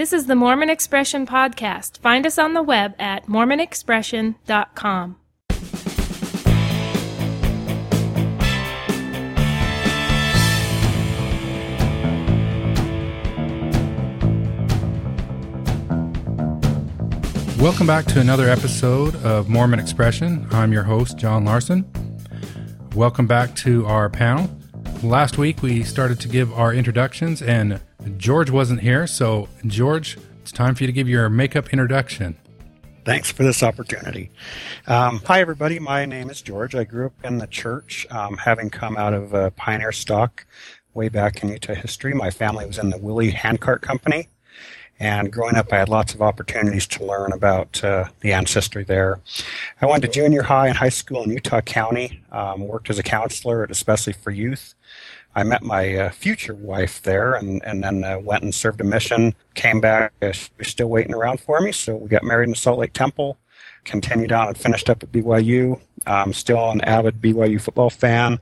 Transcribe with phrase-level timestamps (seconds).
[0.00, 1.98] This is the Mormon Expression Podcast.
[1.98, 5.16] Find us on the web at mormonexpression.com.
[17.58, 20.46] Welcome back to another episode of Mormon Expression.
[20.50, 21.84] I'm your host, John Larsen.
[22.94, 24.48] Welcome back to our panel.
[25.02, 27.82] Last week we started to give our introductions, and
[28.16, 29.06] George wasn't here.
[29.06, 32.36] So, George, it's time for you to give your makeup introduction.
[33.04, 34.30] Thanks for this opportunity.
[34.86, 35.78] Um, hi, everybody.
[35.78, 36.74] My name is George.
[36.74, 40.46] I grew up in the church, um, having come out of pioneer stock
[40.94, 42.14] way back in Utah history.
[42.14, 44.28] My family was in the Willie Handcart Company.
[44.98, 49.20] And growing up, I had lots of opportunities to learn about uh, the ancestry there.
[49.80, 53.02] I went to junior high and high school in Utah County, um, worked as a
[53.02, 54.74] counselor, especially for youth.
[55.34, 58.84] I met my uh, future wife there and, and then uh, went and served a
[58.84, 60.12] mission, came back.
[60.20, 62.78] Uh, she was still waiting around for me, so we got married in the Salt
[62.78, 63.38] Lake Temple,
[63.84, 65.80] continued on and finished up at BYU.
[66.06, 68.40] I'm still an avid BYU football fan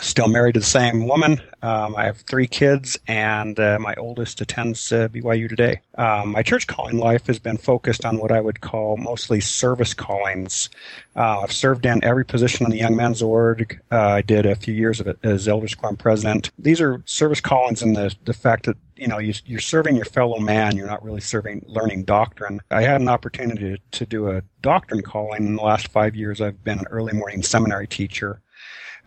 [0.00, 1.40] still married to the same woman.
[1.62, 5.80] Um, I have three kids, and uh, my oldest attends uh, BYU today.
[5.96, 9.94] Um, my church calling life has been focused on what I would call mostly service
[9.94, 10.70] callings.
[11.16, 13.80] Uh, I've served in every position in the Young Men's Org.
[13.90, 16.50] Uh, I did a few years of it as Elders Quorum president.
[16.58, 20.04] These are service callings in the, the fact that you know, you, are serving your
[20.04, 20.76] fellow man.
[20.76, 22.60] You're not really serving, learning doctrine.
[22.70, 26.40] I had an opportunity to do a doctrine calling in the last five years.
[26.40, 28.40] I've been an early morning seminary teacher.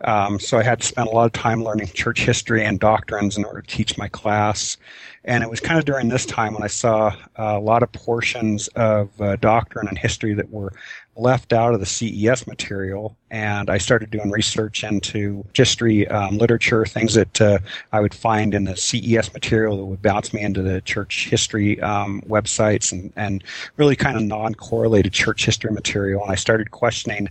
[0.02, 3.36] Um, so I had to spend a lot of time learning church history and doctrines
[3.36, 4.76] in order to teach my class.
[5.24, 8.68] And it was kind of during this time when I saw a lot of portions
[8.68, 10.72] of uh, doctrine and history that were
[11.16, 13.16] left out of the CES material.
[13.30, 17.58] And I started doing research into history, um, literature, things that uh,
[17.92, 21.80] I would find in the CES material that would bounce me into the church history
[21.80, 23.44] um, websites and, and
[23.76, 26.22] really kind of non correlated church history material.
[26.22, 27.28] And I started questioning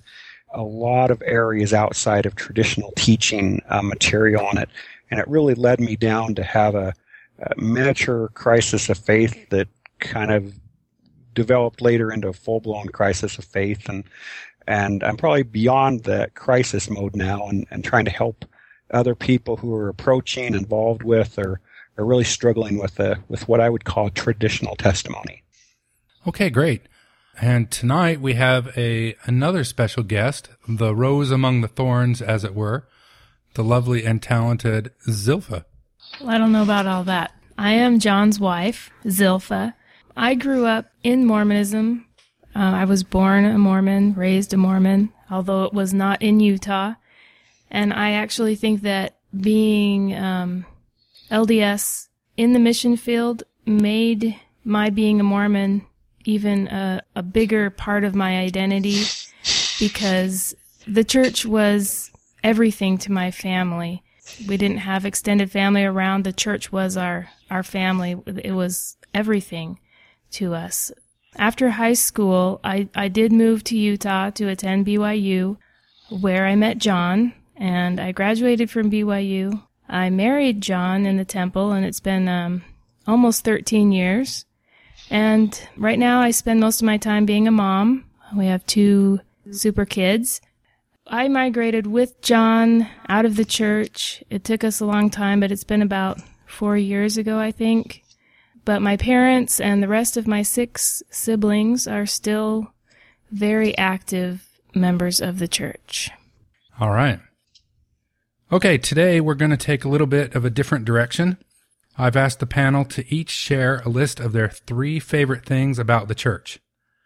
[0.54, 4.70] a lot of areas outside of traditional teaching uh, material on it.
[5.10, 6.94] And it really led me down to have a,
[7.40, 9.68] a miniature crisis of faith that
[10.00, 10.54] kind of
[11.34, 13.88] developed later into a full blown crisis of faith.
[13.90, 14.04] And,
[14.68, 18.46] and I'm probably beyond that crisis mode now and, and trying to help
[18.92, 21.60] other people who are approaching, involved with, or
[21.98, 25.44] are really struggling with the, with what I would call traditional testimony.
[26.26, 26.82] Okay, great.
[27.40, 32.56] And tonight we have a another special guest, the rose among the thorns, as it
[32.56, 32.88] were,
[33.54, 35.66] the lovely and talented Zilpha.
[36.20, 37.32] Well, I don't know about all that.
[37.58, 39.74] I am John's wife, Zilpha.
[40.16, 42.08] I grew up in Mormonism.
[42.56, 46.96] Uh, I was born a Mormon, raised a Mormon, although it was not in Utah.
[47.70, 50.66] And I actually think that being um,
[51.30, 55.86] LDS in the mission field made my being a Mormon
[56.28, 59.04] even a, a bigger part of my identity
[59.80, 60.54] because
[60.86, 62.12] the church was
[62.44, 64.04] everything to my family.
[64.46, 66.26] We didn't have extended family around.
[66.26, 68.18] The church was our, our family.
[68.26, 69.80] It was everything
[70.32, 70.92] to us.
[71.38, 75.58] After high school, I, I did move to Utah to attend BYU,
[76.10, 79.64] where I met John, and I graduated from BYU.
[79.88, 82.64] I married John in the temple, and it's been um,
[83.08, 84.44] almost 13 years.
[85.10, 88.06] And right now I spend most of my time being a mom.
[88.36, 90.42] We have two super kids.
[91.06, 94.24] I migrated with John out of the church.
[94.30, 98.04] It took us a long time, but it's been about four years ago, I think.
[98.66, 102.74] But my parents and the rest of my six siblings are still
[103.32, 106.12] very active members of the church.
[106.80, 107.20] All right.
[108.52, 111.38] Okay, today we're going to take a little bit of a different direction.
[112.00, 116.08] I've asked the panel to each share a list of their three favorite things about
[116.08, 116.60] the church.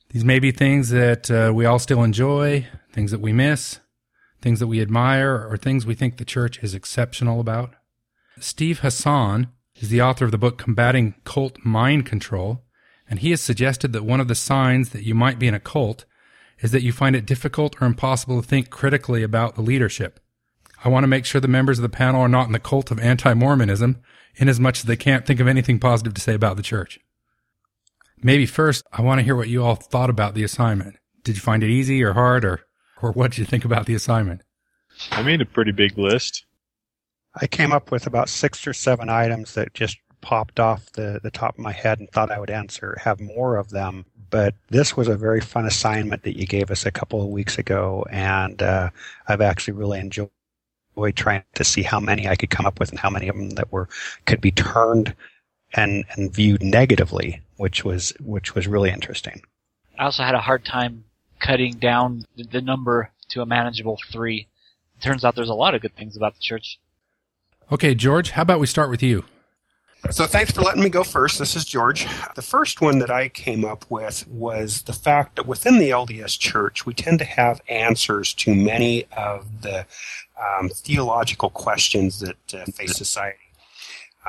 [0.09, 3.79] These may be things that uh, we all still enjoy, things that we miss,
[4.41, 7.74] things that we admire, or things we think the church is exceptional about.
[8.40, 9.47] Steve Hassan
[9.79, 12.62] is the author of the book Combating Cult Mind Control,
[13.09, 15.59] and he has suggested that one of the signs that you might be in a
[15.59, 16.03] cult
[16.59, 20.20] is that you find it difficult or impossible to think critically about the leadership.
[20.84, 22.91] I want to make sure the members of the panel are not in the cult
[22.91, 24.02] of anti-Mormonism,
[24.36, 27.00] inasmuch as much as they can't think of anything positive to say about the church.
[28.24, 30.98] Maybe first, I want to hear what you all thought about the assignment.
[31.24, 32.62] Did you find it easy or hard, or,
[33.02, 34.42] or what did you think about the assignment?
[35.12, 36.46] I made a pretty big list.
[37.36, 41.32] I came up with about six or seven items that just popped off the, the
[41.32, 44.06] top of my head and thought I would answer, have more of them.
[44.30, 47.58] But this was a very fun assignment that you gave us a couple of weeks
[47.58, 48.92] ago, and uh,
[49.28, 50.30] I've actually really enjoyed
[51.11, 53.52] trying to see how many I could come up with and how many of them
[53.52, 53.90] that were
[54.26, 55.16] could be turned
[55.73, 59.41] and and viewed negatively, which was which was really interesting.
[59.97, 61.03] I also had a hard time
[61.40, 64.47] cutting down the, the number to a manageable three.
[64.97, 66.79] It turns out there's a lot of good things about the church.
[67.72, 69.26] Okay, George, how about we start with you?
[70.09, 71.38] So thanks for letting me go first.
[71.38, 72.08] This is George.
[72.36, 76.38] The first one that I came up with was the fact that within the LDS
[76.40, 79.86] Church, we tend to have answers to many of the
[80.42, 83.38] um, theological questions that uh, face society.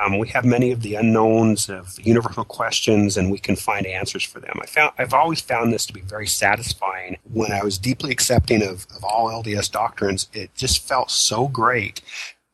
[0.01, 4.23] Um, we have many of the unknowns of universal questions, and we can find answers
[4.23, 4.59] for them.
[4.61, 7.17] I found I've always found this to be very satisfying.
[7.31, 12.01] When I was deeply accepting of, of all LDS doctrines, it just felt so great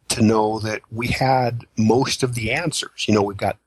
[0.09, 3.05] to know that we had most of the answers.
[3.07, 3.57] You know, we've got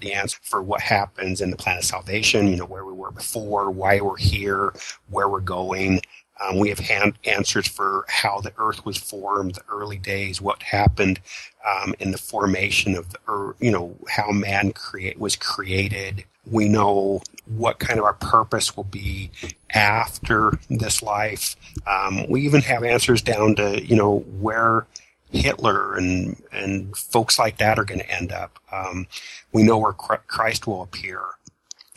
[0.00, 3.10] the answer for what happens in the plan of salvation, you know, where we were
[3.10, 4.74] before, why we're here,
[5.08, 6.00] where we're going.
[6.42, 10.62] Um, we have hand answers for how the earth was formed, the early days, what
[10.62, 11.20] happened
[11.66, 16.24] um, in the formation of the earth, you know, how man create was created.
[16.50, 19.30] We know what kind of our purpose will be
[19.70, 21.54] after this life.
[21.86, 24.86] Um, we even have answers down to, you know, where
[25.32, 28.58] Hitler and and folks like that are going to end up.
[28.70, 29.06] Um,
[29.52, 31.22] we know where Christ will appear.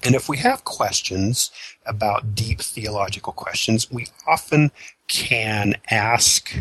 [0.03, 1.49] And if we have questions
[1.85, 4.71] about deep theological questions, we often
[5.07, 6.53] can ask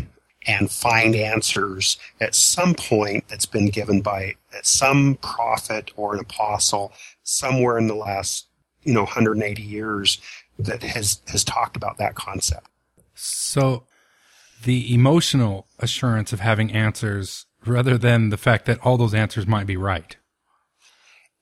[0.47, 6.91] and find answers at some point that's been given by some prophet or an apostle
[7.23, 8.47] somewhere in the last,
[8.83, 10.19] you know, 180 years
[10.57, 12.67] that has, has talked about that concept.
[13.15, 13.83] So
[14.65, 19.65] the emotional assurance of having answers rather than the fact that all those answers might
[19.65, 20.17] be right.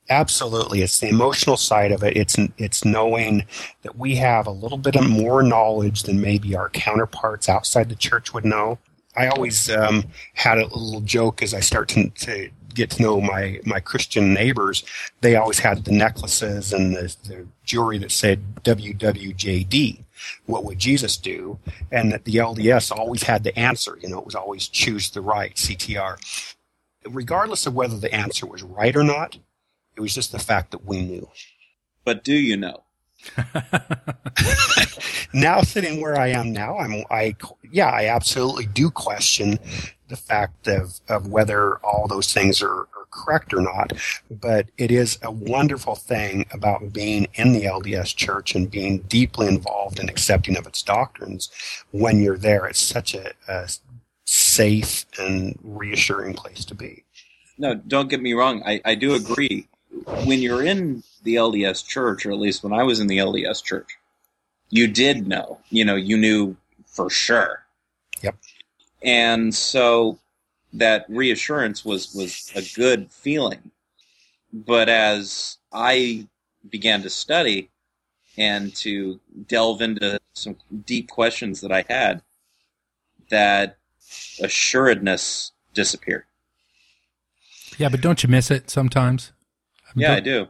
[0.10, 2.18] Absolutely, it's the emotional side of it.
[2.18, 3.46] It's it's knowing
[3.84, 7.96] that we have a little bit of more knowledge than maybe our counterparts outside the
[7.96, 8.78] church would know.
[9.16, 10.04] I always um,
[10.34, 14.34] had a little joke as I start to, to get to know my my Christian
[14.34, 14.84] neighbors.
[15.22, 20.03] They always had the necklaces and the, the jewelry that said WWJD.
[20.46, 21.60] What would Jesus do?
[21.92, 23.98] And that the LDS always had the answer.
[24.02, 26.18] You know, it was always choose the right CTR.
[27.10, 29.38] Regardless of whether the answer was right or not,
[29.96, 31.30] it was just the fact that we knew.
[32.06, 32.84] But do you know?
[35.34, 37.36] now sitting where I am now, I'm I
[37.72, 39.60] yeah, I absolutely do question
[40.10, 43.94] the fact of, of whether all those things are, are correct or not.
[44.30, 49.48] But it is a wonderful thing about being in the LDS church and being deeply
[49.48, 51.50] involved in accepting of its doctrines
[51.92, 52.66] when you're there.
[52.66, 53.70] It's such a, a
[54.26, 57.04] safe and reassuring place to be.
[57.58, 58.64] No, don't get me wrong.
[58.66, 59.68] I, I do agree
[60.26, 63.64] when you're in the LDS church, or at least when I was in the LDS
[63.64, 63.98] church,
[64.70, 65.60] you did know.
[65.70, 66.58] You know, you knew
[66.88, 67.64] for sure.
[68.22, 68.36] Yep.
[69.04, 70.18] And so
[70.74, 73.72] that reassurance was was a good feeling.
[74.52, 76.28] But as I
[76.70, 77.70] began to study
[78.38, 82.22] and to delve into some deep questions that I had,
[83.30, 83.78] that
[84.42, 86.26] assuredness disappeared.
[87.78, 89.32] Yeah, but don't you miss it sometimes?
[89.96, 90.48] Yeah, I do.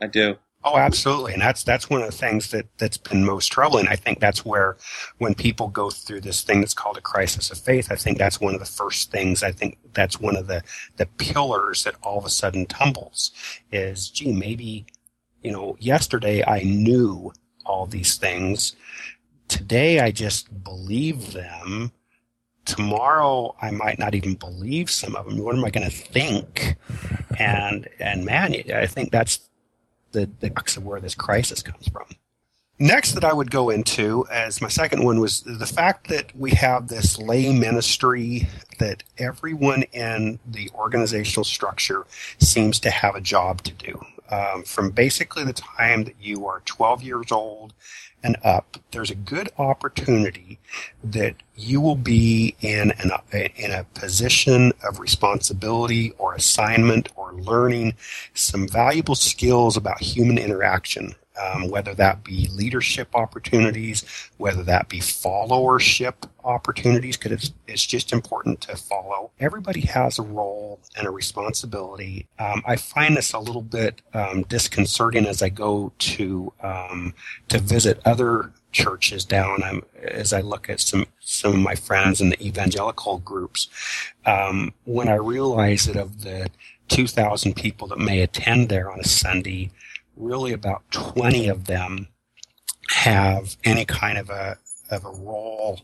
[0.00, 0.36] I do.
[0.64, 3.88] Oh, absolutely, and that's that's one of the things that that's been most troubling.
[3.88, 4.76] I think that's where
[5.18, 8.40] when people go through this thing that's called a crisis of faith, I think that's
[8.40, 9.42] one of the first things.
[9.42, 10.62] I think that's one of the
[10.98, 13.32] the pillars that all of a sudden tumbles.
[13.72, 14.86] Is gee, maybe
[15.42, 17.32] you know, yesterday I knew
[17.66, 18.76] all these things.
[19.48, 21.92] Today I just believe them
[22.64, 25.38] tomorrow I might not even believe some of them.
[25.38, 26.76] What am I going to think?
[27.38, 29.48] And and man, I think that's
[30.12, 32.06] the the crux of where this crisis comes from.
[32.78, 36.50] Next, that I would go into as my second one was the fact that we
[36.52, 42.06] have this lay ministry that everyone in the organizational structure
[42.38, 44.00] seems to have a job to do.
[44.30, 47.74] Um, from basically the time that you are 12 years old
[48.22, 50.58] and up, there's a good opportunity
[51.02, 53.10] that you will be in an,
[53.56, 57.94] in a position of responsibility or assignment or learning
[58.34, 64.04] some valuable skills about human interaction um, whether that be leadership opportunities,
[64.36, 69.30] whether that be followership opportunities, because it's, it's just important to follow.
[69.40, 72.26] Everybody has a role and a responsibility.
[72.38, 77.14] Um, I find this a little bit um, disconcerting as I go to um,
[77.48, 82.20] to visit other churches down um, as I look at some some of my friends
[82.20, 83.68] in the evangelical groups.
[84.26, 86.48] Um, when I realize that of the
[86.88, 89.70] 2,000 people that may attend there on a Sunday,
[90.16, 92.08] really about 20 of them
[92.90, 94.58] have any kind of a,
[94.90, 95.80] of a role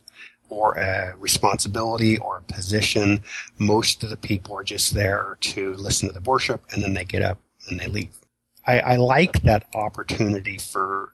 [0.51, 3.23] or a responsibility or a position.
[3.59, 7.05] Most of the people are just there to listen to the worship and then they
[7.05, 8.19] get up and they leave.
[8.67, 11.13] I, I like that opportunity for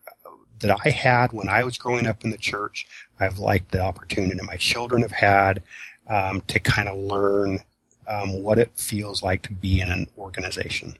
[0.60, 2.86] that I had when I was growing up in the church.
[3.20, 5.62] I've liked the opportunity my children have had
[6.08, 7.60] um, to kind of learn
[8.08, 10.96] um, what it feels like to be in an organization.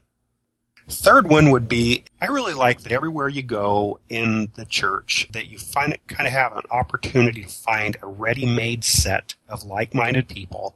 [0.87, 5.47] Third one would be I really like that everywhere you go in the church that
[5.47, 10.27] you find it kind of have an opportunity to find a ready-made set of like-minded
[10.27, 10.75] people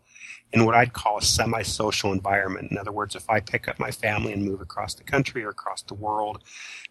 [0.52, 2.72] in what I'd call a semi-social environment.
[2.72, 5.50] In other words, if I pick up my family and move across the country or
[5.50, 6.44] across the world,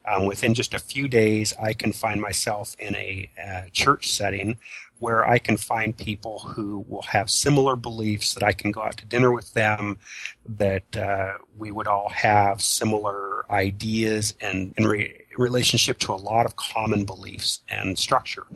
[0.07, 4.59] um, within just a few days, I can find myself in a, a church setting
[4.99, 8.97] where I can find people who will have similar beliefs that I can go out
[8.99, 9.99] to dinner with them,
[10.47, 16.47] that uh, we would all have similar ideas and in re- relationship to a lot
[16.47, 18.47] of common beliefs and structure.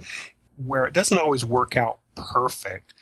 [0.56, 2.94] Where it doesn't always work out perfect.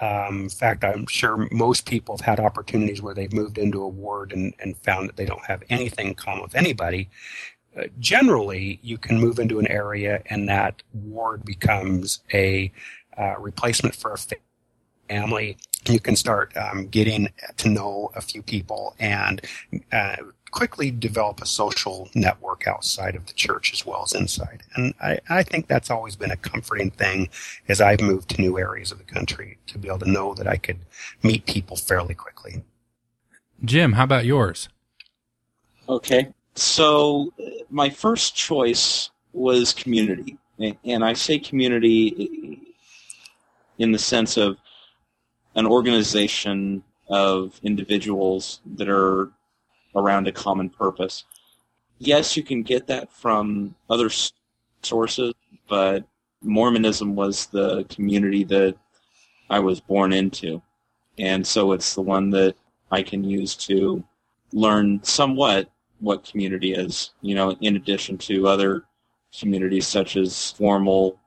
[0.00, 3.88] Um, in fact, I'm sure most people have had opportunities where they've moved into a
[3.88, 7.08] ward and, and found that they don't have anything common with anybody.
[7.76, 12.72] Uh, generally, you can move into an area and that ward becomes a
[13.18, 14.18] uh, replacement for a
[15.08, 15.56] family.
[15.86, 17.28] You can start um, getting
[17.58, 19.40] to know a few people and
[19.92, 20.16] uh,
[20.50, 24.62] quickly develop a social network outside of the church as well as inside.
[24.76, 27.28] And I, I think that's always been a comforting thing
[27.68, 30.46] as I've moved to new areas of the country to be able to know that
[30.46, 30.78] I could
[31.24, 32.62] meet people fairly quickly.
[33.64, 34.68] Jim, how about yours?
[35.88, 36.32] Okay.
[36.54, 37.32] So
[37.70, 40.38] my first choice was community.
[40.84, 42.60] And I say community
[43.78, 44.56] in the sense of
[45.56, 49.30] an organization of individuals that are
[49.96, 51.24] around a common purpose.
[51.98, 54.10] Yes, you can get that from other
[54.82, 55.34] sources,
[55.68, 56.04] but
[56.42, 58.76] Mormonism was the community that
[59.50, 60.62] I was born into.
[61.18, 62.54] And so it's the one that
[62.90, 64.04] I can use to
[64.52, 65.68] learn somewhat
[66.04, 68.84] what community is, you know, in addition to other
[69.38, 71.18] communities such as formal,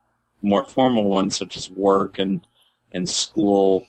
[0.41, 2.45] more formal ones such as work and,
[2.93, 3.85] and school.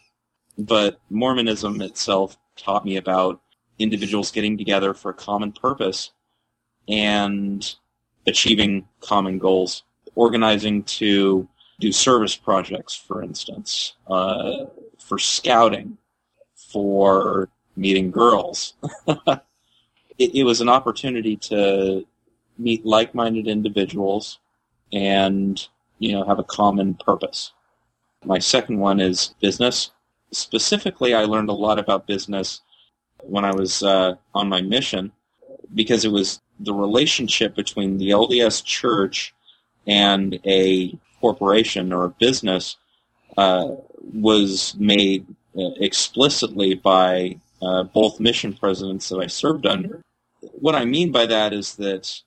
[0.56, 3.40] But Mormonism itself taught me about
[3.78, 6.10] individuals getting together for a common purpose
[6.88, 7.76] and
[8.26, 9.84] achieving common goals.
[10.14, 11.46] Organizing to
[11.78, 14.64] do service projects, for instance, uh,
[14.98, 15.96] for scouting,
[16.56, 18.74] for meeting girls.
[20.18, 22.04] it, it was an opportunity to
[22.58, 24.38] meet like-minded individuals
[24.92, 27.52] and you know have a common purpose.
[28.24, 29.92] My second one is business.
[30.32, 32.60] Specifically, I learned a lot about business
[33.22, 35.12] when I was uh, on my mission
[35.74, 39.34] because it was the relationship between the LDS Church
[39.86, 42.76] and a corporation or a business
[43.36, 43.68] uh,
[44.12, 50.02] was made uh, explicitly by uh, both mission presidents that I served under
[50.40, 52.20] what I mean by that is that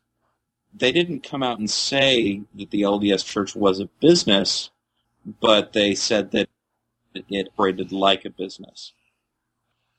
[0.73, 4.69] they didn't come out and say that the LDS Church was a business,
[5.39, 6.49] but they said that
[7.13, 8.93] it operated like a business.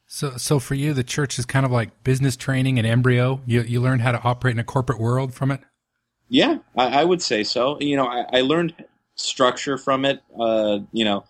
[0.07, 3.41] So, so for you, the church is kind of like business training and embryo.
[3.47, 5.61] You you learned how to operate in a corporate world from it.
[6.29, 7.79] Yeah, I, I would say so.
[7.81, 8.75] You know, I, I learned
[9.15, 10.23] structure from it.
[10.39, 11.25] Uh, you know,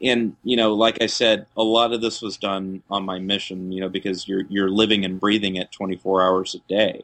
[0.00, 3.72] and you know, like I said, a lot of this was done on my mission.
[3.72, 7.02] You know, because you're you're living and breathing it 24 hours a day.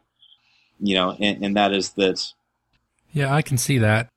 [0.78, 2.34] You know, and, and that is that.
[3.12, 4.08] Yeah, I can see that.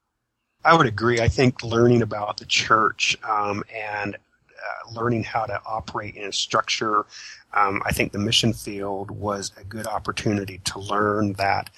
[0.65, 1.19] I would agree.
[1.19, 6.31] I think learning about the church um, and uh, learning how to operate in a
[6.31, 7.05] structure,
[7.53, 11.69] um, I think the mission field was a good opportunity to learn that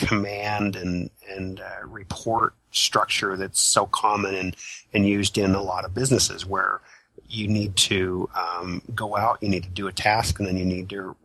[0.00, 4.56] command and and uh, report structure that's so common and
[4.92, 6.80] and used in a lot of businesses where
[7.28, 10.64] you need to um, go out, you need to do a task, and then you
[10.64, 11.16] need to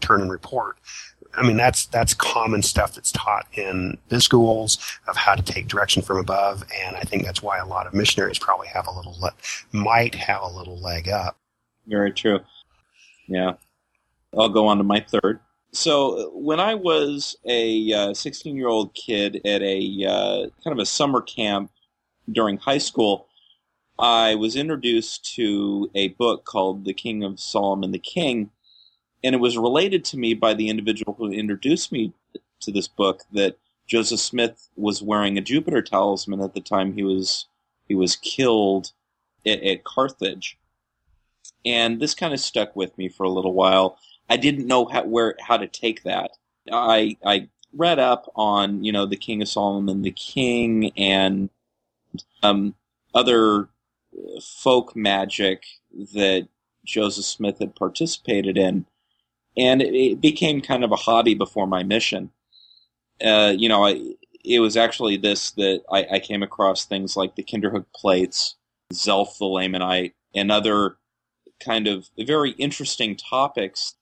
[0.00, 0.76] turn and report.
[1.34, 5.66] I mean, that's that's common stuff that's taught in biz schools of how to take
[5.66, 8.90] direction from above, and I think that's why a lot of missionaries probably have a
[8.90, 9.34] little le-
[9.72, 11.38] might have a little leg up.
[11.86, 12.40] Very true.
[13.28, 13.54] Yeah,
[14.36, 15.40] I'll go on to my third.
[15.72, 20.78] So when I was a 16 uh, year old kid at a uh, kind of
[20.78, 21.70] a summer camp
[22.30, 23.26] during high school,
[23.98, 28.50] I was introduced to a book called The Key of Solomon the King,
[29.24, 32.12] and it was related to me by the individual who introduced me
[32.60, 37.02] to this book that Joseph Smith was wearing a Jupiter talisman at the time he
[37.02, 37.46] was
[37.88, 38.92] he was killed
[39.46, 40.58] at, at Carthage,
[41.64, 43.98] and this kind of stuck with me for a little while.
[44.32, 46.30] I didn't know how, where how to take that.
[46.72, 51.50] I I read up on you know the Key of Solomon, the King, and
[52.42, 52.74] um,
[53.14, 53.68] other
[54.42, 55.64] folk magic
[56.14, 56.48] that
[56.82, 58.86] Joseph Smith had participated in,
[59.54, 62.30] and it, it became kind of a hobby before my mission.
[63.22, 67.36] Uh, you know, I, it was actually this that I, I came across things like
[67.36, 68.56] the Kinderhook plates,
[68.94, 70.96] Zelph the Lamanite, and other
[71.60, 73.94] kind of very interesting topics.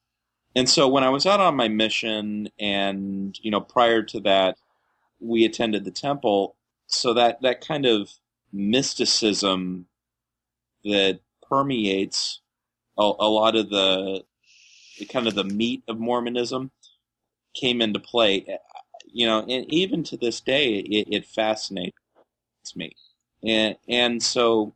[0.57, 4.57] And so when I was out on my mission, and you know, prior to that,
[5.21, 6.57] we attended the temple.
[6.87, 8.11] So that that kind of
[8.53, 9.87] mysticism
[10.85, 12.41] that permeates
[12.99, 14.25] a, a lot of the,
[14.99, 16.71] the kind of the meat of Mormonism
[17.55, 18.59] came into play.
[19.13, 21.95] You know, and even to this day, it, it fascinates
[22.75, 22.93] me.
[23.45, 24.75] And and so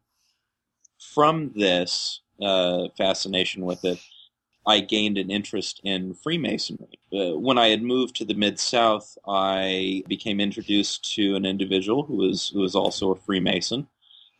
[0.99, 4.01] from this uh, fascination with it,
[4.67, 6.99] I gained an interest in Freemasonry.
[7.13, 12.05] Uh, when I had moved to the Mid South, I became introduced to an individual
[12.05, 13.89] who was who was also a Freemason,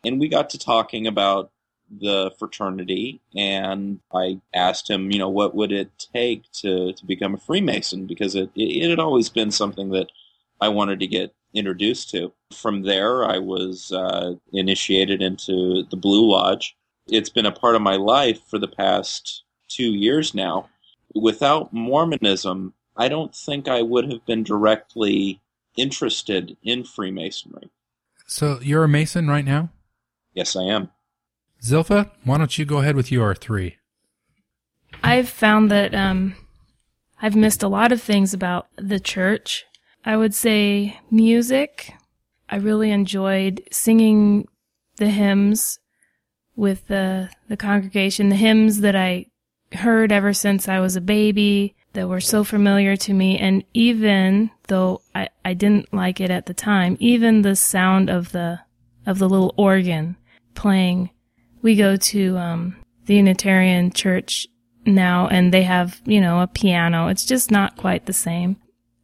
[0.03, 1.51] and we got to talking about
[1.89, 3.21] the fraternity.
[3.35, 8.07] And I asked him, you know, what would it take to to become a Freemason
[8.07, 10.07] because it it, had always been something that
[10.59, 12.33] I wanted to get introduced to.
[12.53, 16.75] From there, I was uh, initiated into the Blue Lodge.
[17.07, 19.43] It's been a part of my life for the past
[19.75, 20.69] two years now.
[21.13, 25.41] Without Mormonism, I don't think I would have been directly
[25.75, 27.69] interested in Freemasonry.
[28.27, 29.69] So you're a Mason right now?
[30.33, 30.89] Yes, I am.
[31.61, 33.77] Zilpha, why don't you go ahead with your three?
[35.03, 36.35] I've found that um,
[37.21, 39.65] I've missed a lot of things about the church.
[40.03, 41.93] I would say music.
[42.49, 44.47] I really enjoyed singing
[44.97, 45.79] the hymns
[46.55, 49.25] with the the congregation, the hymns that I
[49.75, 53.37] heard ever since I was a baby that were so familiar to me.
[53.39, 58.31] And even though I, I didn't like it at the time, even the sound of
[58.31, 58.59] the,
[59.05, 60.17] of the little organ
[60.53, 61.09] playing,
[61.61, 64.47] we go to, um, the Unitarian church
[64.85, 67.07] now and they have, you know, a piano.
[67.07, 68.57] It's just not quite the same.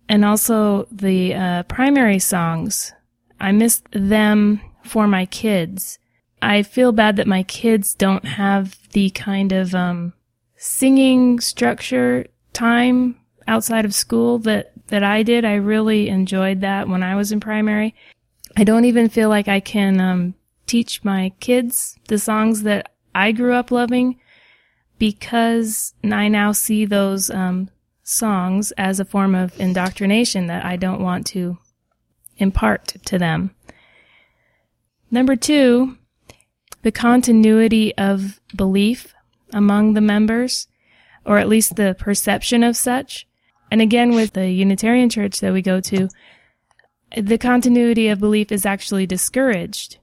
[0.09, 2.93] And also the, uh, primary songs.
[3.39, 5.97] I miss them for my kids.
[6.41, 10.13] I feel bad that my kids don't have the kind of, um,
[10.63, 13.15] singing structure time
[13.47, 15.43] outside of school that, that I did.
[15.43, 17.95] I really enjoyed that when I was in primary.
[18.55, 20.35] I don't even feel like I can um,
[20.67, 24.19] teach my kids the songs that I grew up loving
[24.99, 27.71] because I now see those um,
[28.03, 31.57] songs as a form of indoctrination that I don't want to
[32.37, 33.55] impart to them.
[35.09, 35.97] Number two,
[36.83, 39.15] the continuity of belief
[39.53, 40.67] among the members,
[41.25, 43.27] or at least the perception of such.
[43.69, 46.09] And again, with the Unitarian church that we go to,
[47.15, 49.97] the continuity of belief is actually discouraged.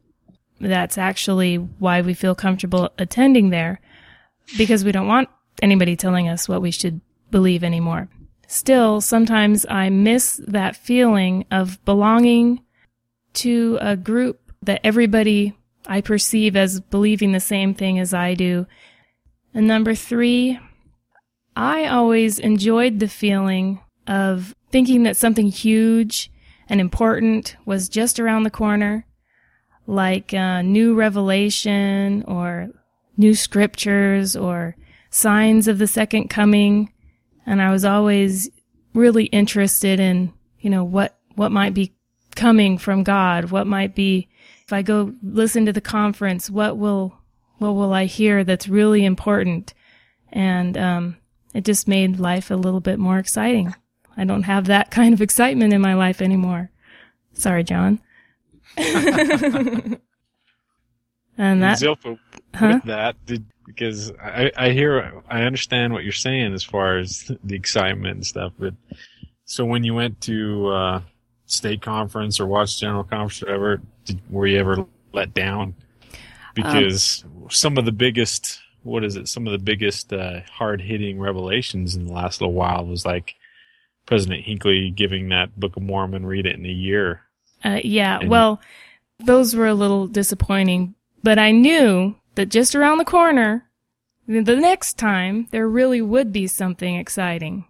[0.61, 3.80] That's actually why we feel comfortable attending there,
[4.56, 5.28] because we don't want
[5.62, 8.08] anybody telling us what we should believe anymore.
[8.46, 12.62] Still, sometimes I miss that feeling of belonging
[13.34, 15.54] to a group that everybody
[15.87, 18.66] I perceive as believing the same thing as I do
[19.59, 20.57] and number three,
[21.57, 26.31] I always enjoyed the feeling of thinking that something huge
[26.68, 29.05] and important was just around the corner,
[29.85, 32.68] like uh, new revelation or
[33.16, 34.77] new scriptures or
[35.11, 36.92] signs of the second coming.
[37.44, 38.49] And I was always
[38.94, 41.97] really interested in, you know, what, what might be
[42.37, 43.51] coming from God?
[43.51, 44.29] What might be,
[44.62, 47.17] if I go listen to the conference, what will
[47.59, 49.75] what will I hear that's really important?
[50.33, 51.16] And um,
[51.55, 53.75] it just made life a little bit more exciting.
[54.16, 56.71] I don't have that kind of excitement in my life anymore.
[57.35, 58.01] Sorry, John.
[58.77, 59.99] and
[61.38, 62.18] that Zilpha,
[62.55, 62.73] Huh?
[62.75, 67.31] with that, did, because I, I hear, I understand what you're saying as far as
[67.44, 68.75] the excitement and stuff, but
[69.44, 71.01] so when you went to, uh,
[71.49, 75.75] stake conference or watch general conference or whatever, did, were you ever let down?
[76.62, 79.29] Because some of the biggest, what is it?
[79.29, 83.35] Some of the biggest, uh, hard hitting revelations in the last little while was like
[84.07, 87.23] President Hinckley giving that Book of Mormon, read it in a year.
[87.64, 88.61] Uh, yeah, And- well,
[89.18, 93.68] those were a little disappointing, but I knew that just around the corner,
[94.27, 97.64] the next time, there really would be something exciting.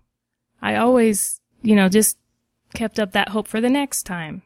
[0.61, 2.19] I always, you know, just
[2.75, 4.43] kept up that hope for the next time.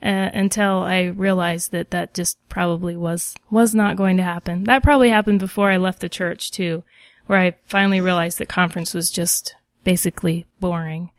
[0.00, 4.62] Uh, until I realized that that just probably was, was not going to happen.
[4.64, 6.84] That probably happened before I left the church too,
[7.26, 11.10] where I finally realized that conference was just basically boring.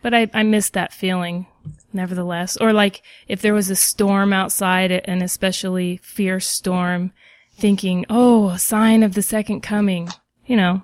[0.00, 1.48] But I, I missed that feeling
[1.92, 2.56] nevertheless.
[2.56, 7.12] Or like if there was a storm outside, an especially fierce storm,
[7.58, 10.08] thinking, oh, a sign of the second coming,
[10.46, 10.82] you know,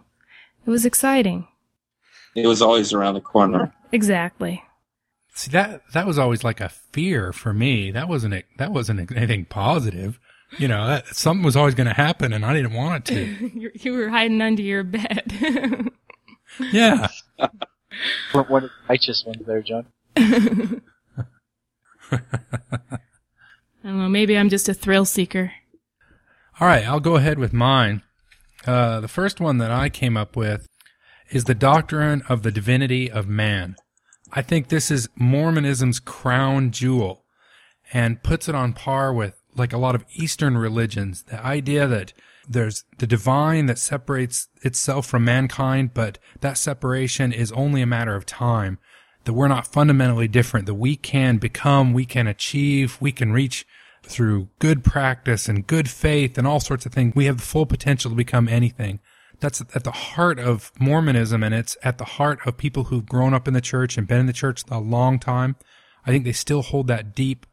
[0.67, 1.47] It was exciting.
[2.35, 3.73] It was always around the corner.
[3.93, 4.63] Exactly.
[5.35, 7.91] See that that was always like a fear for me.
[7.91, 8.47] That wasn't it.
[8.59, 10.19] That wasn't anything positive.
[10.59, 13.51] You know, that, something was always going to happen, and I didn't want it to.
[13.59, 15.91] you you were hiding under your bed.
[16.71, 17.09] Yeah.
[18.33, 19.87] One one of the righteous ones there, John.
[20.17, 20.81] I
[23.83, 24.09] don't know.
[24.09, 25.53] Maybe I'm just a thrill seeker.
[26.61, 28.03] All right, I'll go ahead with mine.
[28.67, 30.67] Uh, the first one that I came up with
[31.31, 33.77] is the doctrine of the divinity of man.
[34.33, 37.25] I think this is Mormonism's crown jewel
[37.93, 41.25] and puts it on par with like a lot of Eastern religions.
[41.25, 42.15] The idea that
[42.49, 48.17] there's the divine that separates itself from mankind, but that separation is only a matter
[48.17, 48.79] of time.
[49.25, 53.67] That we're not fundamentally different, that we can become, we can achieve, we can reach
[54.03, 57.15] through good practice and good faith and all sorts of things.
[57.15, 58.99] We have the full potential to become anything.
[59.43, 63.35] That's at the heart of Mormonism and it's at the heart of people who've grown
[63.35, 65.57] up in the church and been in the church a long time.
[66.07, 67.45] I think they still hold that deep.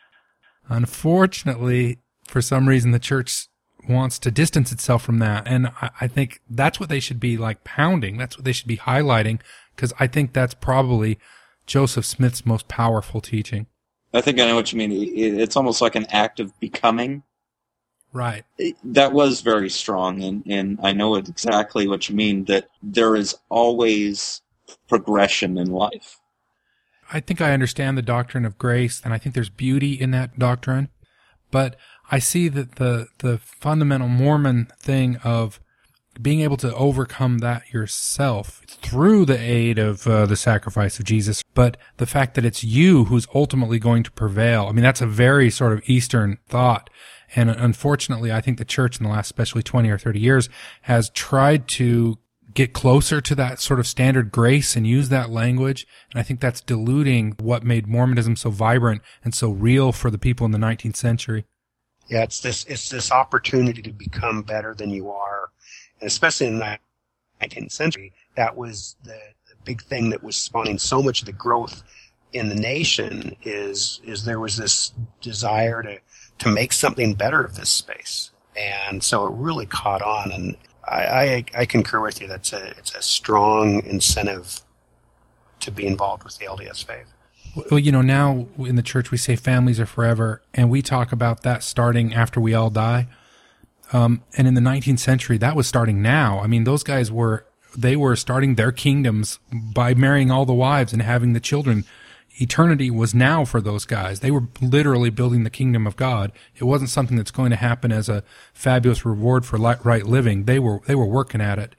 [0.68, 1.98] Unfortunately,
[2.28, 3.48] for some reason, the church
[3.90, 5.48] wants to distance itself from that.
[5.48, 8.18] And I, I think that's what they should be like pounding.
[8.18, 9.40] That's what they should be highlighting
[9.76, 11.18] because I think that's probably
[11.66, 13.66] Joseph Smith's most powerful teaching.
[14.14, 14.92] I think I know what you mean.
[14.92, 17.24] It's almost like an act of becoming.
[18.14, 18.44] Right.
[18.58, 22.46] It- That was very strong, and, and I know exactly what you mean.
[22.46, 24.42] That there is always
[24.88, 26.18] progression in life.
[27.12, 30.38] I think I understand the doctrine of grace and I think there's beauty in that
[30.38, 30.90] doctrine,
[31.50, 31.76] but
[32.12, 35.60] I see that the, the fundamental Mormon thing of
[36.22, 41.42] being able to overcome that yourself through the aid of uh, the sacrifice of Jesus,
[41.56, 44.68] but the fact that it's you who's ultimately going to prevail.
[44.68, 46.90] I mean, that's a very sort of Eastern thought.
[47.36, 50.50] And unfortunately, I think the church in the last, especially 20 or 30 years
[50.84, 52.18] has tried to
[52.54, 55.86] get closer to that sort of standard grace and use that language.
[56.12, 60.18] And I think that's diluting what made Mormonism so vibrant and so real for the
[60.18, 61.46] people in the 19th century.
[62.08, 65.52] Yeah, it's this it's this opportunity to become better than you are,
[66.02, 66.80] and especially in the
[67.40, 71.34] 19th century, that was the, the big thing that was spawning so much of the
[71.34, 71.84] growth
[72.34, 73.36] in the nation.
[73.44, 76.00] Is is there was this desire to
[76.40, 80.32] to make something better of this space, and so it really caught on.
[80.32, 82.28] And I I, I concur with you.
[82.28, 84.62] That's a it's a strong incentive
[85.62, 87.14] to be involved with the LDS faith.
[87.70, 91.12] Well, you know, now in the church we say families are forever, and we talk
[91.12, 93.08] about that starting after we all die.
[93.92, 96.40] Um, and in the 19th century, that was starting now.
[96.40, 97.46] I mean, those guys were
[97.78, 101.86] they were starting their kingdoms by marrying all the wives and having the children.
[102.36, 104.20] Eternity was now for those guys.
[104.20, 106.32] They were literally building the kingdom of God.
[106.56, 110.46] It wasn't something that's going to happen as a fabulous reward for right living.
[110.46, 111.76] They were they were working at it,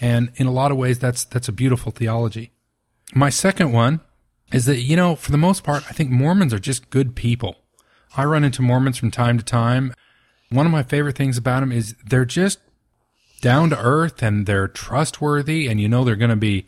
[0.00, 2.52] and in a lot of ways, that's that's a beautiful theology.
[3.14, 4.00] My second one
[4.52, 7.56] is that, you know, for the most part, I think Mormons are just good people.
[8.16, 9.92] I run into Mormons from time to time.
[10.50, 12.60] One of my favorite things about them is they're just
[13.40, 16.66] down to earth and they're trustworthy and you know they're going to be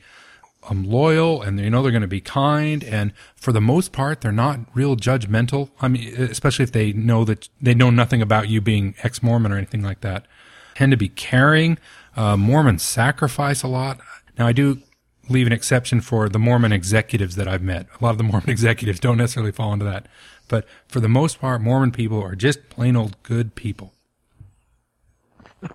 [0.69, 4.21] um, loyal and you know they're going to be kind and for the most part
[4.21, 5.71] they're not real judgmental.
[5.81, 9.57] I mean, especially if they know that they know nothing about you being ex-Mormon or
[9.57, 10.27] anything like that.
[10.75, 11.79] Tend to be caring.
[12.17, 14.01] Uh, Mormons sacrifice a lot.
[14.39, 14.83] Now I do
[15.29, 17.87] leave an exception for the Mormon executives that I've met.
[18.01, 20.07] A lot of the Mormon executives don't necessarily fall into that.
[20.49, 23.93] But for the most part, Mormon people are just plain old good people.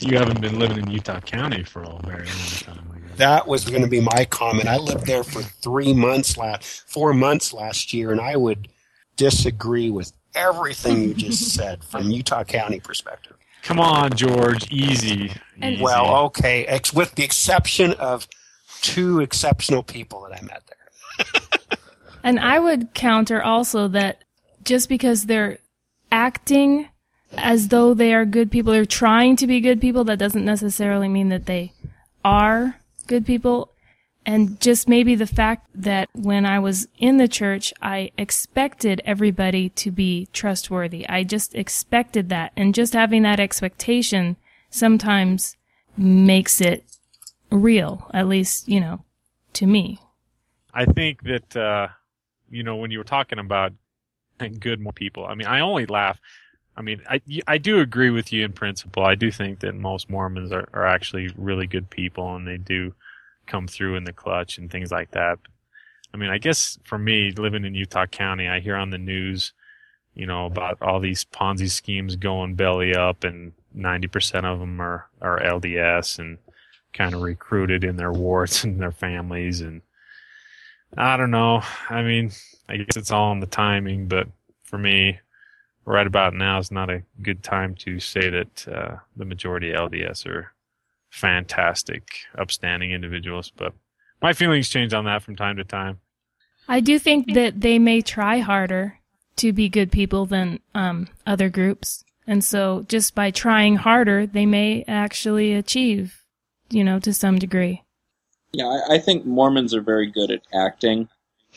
[0.00, 2.93] You haven't been living in Utah County for a very long time.
[3.14, 3.18] I guess.
[3.18, 4.68] That was going to be my comment.
[4.68, 8.68] I lived there for three months last, four months last year, and I would
[9.16, 13.36] disagree with everything you just said from Utah County perspective.
[13.62, 15.32] Come on, George, easy.
[15.62, 15.82] Easy.
[15.82, 18.28] Well, okay, ex- with the exception of
[18.82, 21.36] two exceptional people that I met there.
[22.24, 24.24] And I would counter also that
[24.64, 25.58] just because they're
[26.10, 26.88] acting
[27.36, 31.06] as though they are good people, they're trying to be good people, that doesn't necessarily
[31.06, 31.72] mean that they
[32.24, 33.70] are good people.
[34.26, 39.68] And just maybe the fact that when I was in the church, I expected everybody
[39.70, 41.06] to be trustworthy.
[41.08, 42.52] I just expected that.
[42.56, 44.36] And just having that expectation
[44.70, 45.56] sometimes
[45.96, 46.84] makes it
[47.50, 49.04] real, at least, you know,
[49.54, 50.00] to me.
[50.72, 51.88] I think that uh,
[52.50, 53.72] you know when you were talking about
[54.58, 55.26] good people.
[55.26, 56.18] I mean, I only laugh.
[56.76, 59.04] I mean, I I do agree with you in principle.
[59.04, 62.94] I do think that most Mormons are, are actually really good people, and they do
[63.46, 65.38] come through in the clutch and things like that.
[66.12, 69.52] I mean, I guess for me, living in Utah County, I hear on the news,
[70.14, 74.80] you know, about all these Ponzi schemes going belly up, and ninety percent of them
[74.80, 76.38] are are LDS, and
[76.92, 79.82] kind of recruited in their wards and their families and
[80.96, 81.62] I don't know.
[81.90, 82.30] I mean,
[82.68, 84.28] I guess it's all in the timing, but
[84.62, 85.18] for me,
[85.84, 89.90] right about now is not a good time to say that uh, the majority of
[89.90, 90.52] LDS are
[91.10, 93.52] fantastic, upstanding individuals.
[93.54, 93.74] But
[94.20, 96.00] my feelings change on that from time to time.
[96.68, 98.98] I do think that they may try harder
[99.36, 102.04] to be good people than um, other groups.
[102.26, 106.24] And so just by trying harder, they may actually achieve,
[106.70, 107.82] you know, to some degree.
[108.52, 111.08] Yeah, I, I think Mormons are very good at acting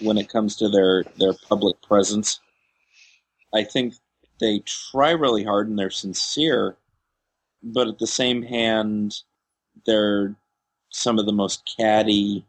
[0.01, 2.39] when it comes to their, their public presence.
[3.53, 3.93] I think
[4.39, 4.59] they
[4.91, 6.77] try really hard and they're sincere,
[7.63, 9.15] but at the same hand,
[9.85, 10.35] they're
[10.89, 12.45] some of the most catty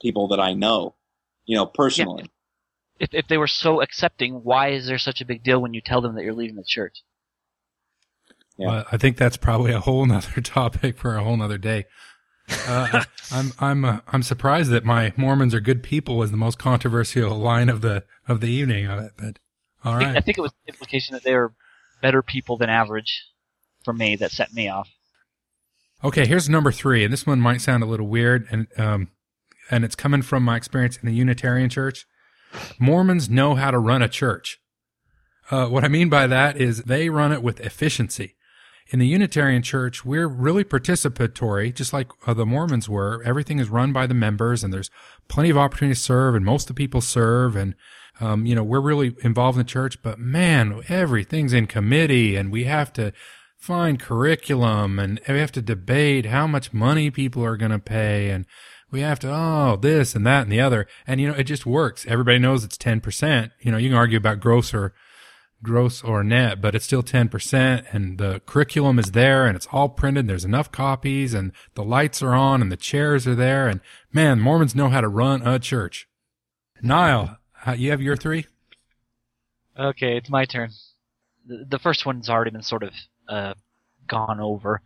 [0.00, 0.94] people that I know,
[1.46, 2.30] you know, personally.
[2.98, 5.80] If if they were so accepting, why is there such a big deal when you
[5.80, 7.02] tell them that you're leaving the church?
[8.56, 8.68] Yeah.
[8.68, 11.84] Well, I think that's probably a whole nother topic for a whole nother day.
[12.66, 16.58] Uh, I'm I'm uh, I'm surprised that my Mormons are good people was the most
[16.58, 19.12] controversial line of the of the evening of it.
[19.16, 19.38] But
[19.86, 21.54] all I think, I think it was the implication that they were
[22.02, 23.24] better people than average
[23.84, 24.90] for me that set me off.
[26.02, 26.26] okay.
[26.26, 29.08] Here's number three, and this one might sound a little weird, and um,
[29.70, 32.06] and it's coming from my experience in the Unitarian Church.
[32.78, 34.58] Mormons know how to run a church.
[35.50, 38.34] Uh, what I mean by that is they run it with efficiency.
[38.88, 43.20] In the Unitarian Church, we're really participatory, just like uh, the Mormons were.
[43.24, 44.90] Everything is run by the members, and there's
[45.28, 47.74] plenty of opportunity to serve, and most of the people serve, and
[48.20, 50.02] um, you know we're really involved in the church.
[50.02, 53.12] But man, everything's in committee, and we have to
[53.56, 58.30] find curriculum, and we have to debate how much money people are going to pay,
[58.30, 58.46] and
[58.90, 61.66] we have to oh this and that and the other, and you know it just
[61.66, 62.06] works.
[62.06, 63.52] Everybody knows it's ten percent.
[63.60, 64.94] You know you can argue about gross or
[65.62, 69.88] gross or net, but it's still 10% and the curriculum is there and it's all
[69.88, 70.26] printed.
[70.26, 73.68] There's enough copies and the lights are on and the chairs are there.
[73.68, 73.80] And
[74.12, 76.08] man, Mormons know how to run a church.
[76.82, 78.46] Niall, how- you have your three?
[79.76, 80.70] Okay, it's my turn.
[81.46, 82.92] The, the first one's already been sort of
[83.28, 83.54] uh,
[84.08, 84.80] gone over.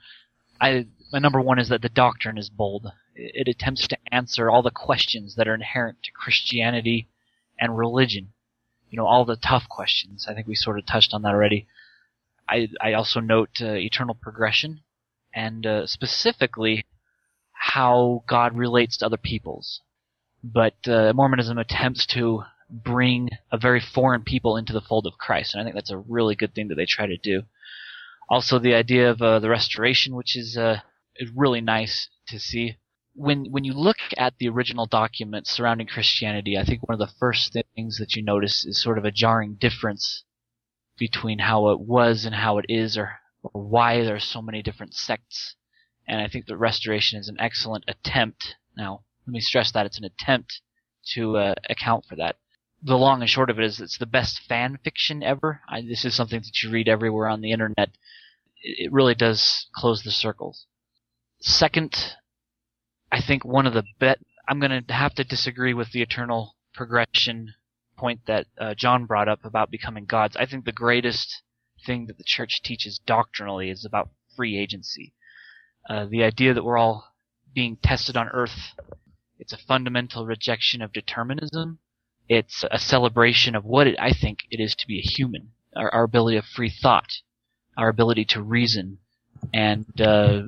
[0.61, 2.87] I my number one is that the doctrine is bold.
[3.15, 7.09] It, it attempts to answer all the questions that are inherent to Christianity
[7.59, 8.33] and religion.
[8.89, 10.27] You know, all the tough questions.
[10.27, 11.67] I think we sort of touched on that already.
[12.49, 14.81] I I also note uh, eternal progression,
[15.35, 16.87] and uh, specifically
[17.53, 19.83] how God relates to other peoples.
[20.43, 25.55] But uh, Mormonism attempts to bring a very foreign people into the fold of Christ,
[25.55, 27.43] and I think that's a really good thing that they try to do.
[28.29, 30.81] Also, the idea of uh, the restoration, which is uh,
[31.35, 32.77] really nice to see.
[33.15, 37.15] When when you look at the original documents surrounding Christianity, I think one of the
[37.19, 40.23] first things that you notice is sort of a jarring difference
[40.97, 44.63] between how it was and how it is, or, or why there are so many
[44.63, 45.57] different sects.
[46.07, 48.55] And I think that restoration is an excellent attempt.
[48.77, 50.61] Now, let me stress that it's an attempt
[51.15, 52.37] to uh, account for that
[52.83, 55.61] the long and short of it is it's the best fan fiction ever.
[55.69, 57.91] I, this is something that you read everywhere on the internet.
[58.63, 60.67] It, really does close the circles.
[61.41, 62.15] Second,
[63.11, 66.57] I think one of the bet I'm going to have to disagree with the eternal
[66.75, 67.55] progression
[67.97, 70.37] point that uh, John brought up about becoming gods.
[70.37, 71.43] I think the greatest
[71.87, 75.15] thing that the church teaches doctrinally is about free agency.
[75.89, 77.11] Uh, the idea that we're all
[77.55, 78.75] being tested on earth.
[79.39, 81.79] It's a fundamental rejection of determinism
[82.31, 85.93] it's a celebration of what it, I think it is to be a human, our,
[85.93, 87.11] our ability of free thought,
[87.77, 88.99] our ability to reason,
[89.53, 90.43] and uh,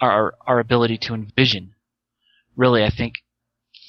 [0.00, 1.74] our our ability to envision.
[2.56, 3.16] Really, I think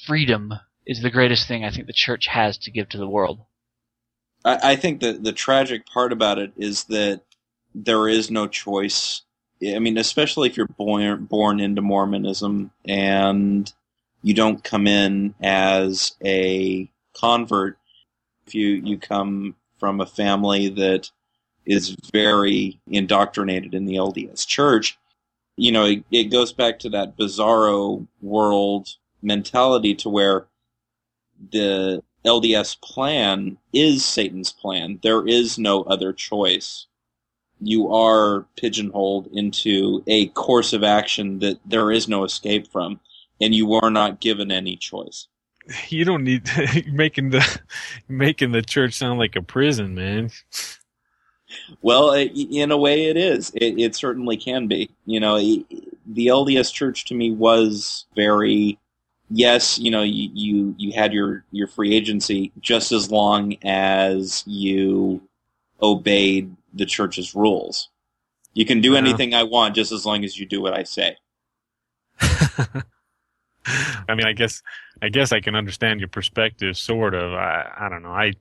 [0.06, 0.52] freedom
[0.86, 3.40] is the greatest thing I think the church has to give to the world.
[4.44, 7.22] I, I think that the tragic part about it is that
[7.74, 9.22] there is no choice.
[9.66, 13.72] I mean, especially if you're born born into Mormonism and
[14.22, 17.78] you don't come in as a convert.
[18.46, 21.10] If you you come from a family that
[21.66, 24.98] is very indoctrinated in the LDS Church,
[25.56, 28.88] you know it, it goes back to that bizarro world
[29.22, 30.46] mentality to where
[31.50, 34.98] the LDS plan is Satan's plan.
[35.02, 36.86] There is no other choice.
[37.60, 43.00] You are pigeonholed into a course of action that there is no escape from,
[43.40, 45.26] and you are not given any choice.
[45.88, 46.48] You don't need
[46.92, 47.60] making the
[48.08, 50.30] making the church sound like a prison, man.
[51.82, 53.50] Well, in a way, it is.
[53.54, 54.90] It, it certainly can be.
[55.06, 58.78] You know, the LDS Church to me was very.
[59.30, 64.42] Yes, you know, you, you you had your your free agency just as long as
[64.46, 65.20] you
[65.82, 67.90] obeyed the church's rules.
[68.54, 68.98] You can do Uh-huh.
[69.06, 71.18] anything I want just as long as you do what I say.
[74.08, 74.62] I mean, I guess,
[75.02, 77.32] I guess I can understand your perspective, sort of.
[77.32, 78.10] I, I don't know.
[78.12, 78.34] I,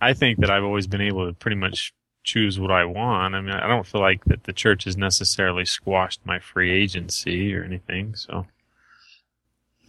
[0.00, 3.34] I think that I've always been able to pretty much choose what I want.
[3.34, 7.54] I mean, I don't feel like that the church has necessarily squashed my free agency
[7.54, 8.14] or anything.
[8.14, 8.46] So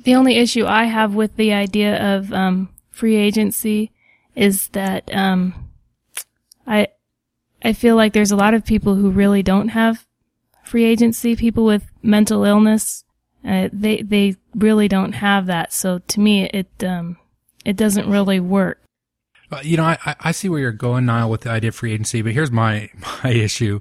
[0.04, 3.92] The only issue I have with the idea of um, free agency
[4.36, 5.70] is that um,
[6.66, 6.90] I
[7.64, 10.06] I feel like there's a lot of people who really don't have
[10.64, 11.36] free agency.
[11.36, 13.04] People with mental illness,
[13.48, 15.72] uh, they they really don't have that.
[15.74, 17.18] So to me, it um,
[17.66, 18.80] it doesn't really work.
[19.52, 21.94] Uh, you know, I, I- see where you're going, Niall, with the idea of free
[21.94, 22.90] agency, but here's my,
[23.24, 23.80] my issue.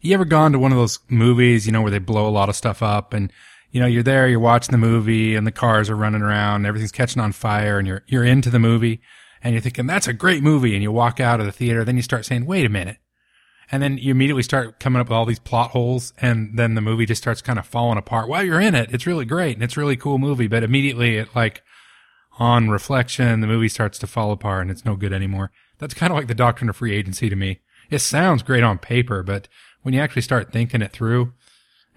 [0.00, 2.48] You ever gone to one of those movies, you know, where they blow a lot
[2.48, 3.30] of stuff up and,
[3.70, 6.92] you know, you're there, you're watching the movie and the cars are running around everything's
[6.92, 9.00] catching on fire and you're, you're into the movie
[9.42, 10.74] and you're thinking, that's a great movie.
[10.74, 12.96] And you walk out of the theater, then you start saying, wait a minute.
[13.70, 16.80] And then you immediately start coming up with all these plot holes and then the
[16.80, 18.28] movie just starts kind of falling apart.
[18.28, 21.16] While you're in it, it's really great and it's a really cool movie, but immediately
[21.16, 21.62] it like,
[22.38, 25.50] on reflection, the movie starts to fall apart and it's no good anymore.
[25.78, 27.60] That's kind of like the doctrine of free agency to me.
[27.90, 29.48] It sounds great on paper, but
[29.82, 31.32] when you actually start thinking it through,